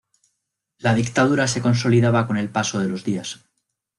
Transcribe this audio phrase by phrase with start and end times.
[0.79, 3.39] La dictadura se consolidaba con el paso de los días.